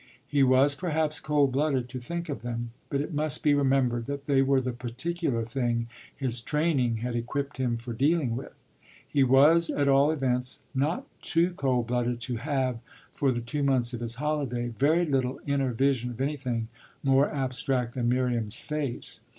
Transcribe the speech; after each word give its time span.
He 0.27 0.41
was 0.41 0.73
perhaps 0.73 1.19
cold 1.19 1.51
blooded 1.51 1.87
to 1.89 1.99
think 1.99 2.27
of 2.27 2.41
them, 2.41 2.71
but 2.89 3.01
it 3.01 3.13
must 3.13 3.43
be 3.43 3.53
remembered 3.53 4.07
that 4.07 4.25
they 4.25 4.41
were 4.41 4.59
the 4.59 4.71
particular 4.73 5.45
thing 5.45 5.89
his 6.17 6.41
training 6.41 6.97
had 7.05 7.15
equipped 7.15 7.57
him 7.57 7.77
for 7.77 7.93
dealing 7.93 8.35
with. 8.35 8.55
He 9.07 9.23
was 9.23 9.69
at 9.69 9.87
all 9.87 10.09
events 10.09 10.63
not 10.73 11.05
too 11.21 11.51
cold 11.51 11.85
blooded 11.85 12.19
to 12.21 12.37
have, 12.37 12.79
for 13.13 13.31
the 13.31 13.41
two 13.41 13.61
months 13.61 13.93
of 13.93 13.99
his 13.99 14.15
holiday, 14.15 14.69
very 14.69 15.05
little 15.05 15.39
inner 15.45 15.71
vision 15.71 16.09
of 16.09 16.19
anything 16.19 16.69
more 17.03 17.29
abstract 17.29 17.93
than 17.93 18.09
Miriam's 18.09 18.57
face. 18.57 19.21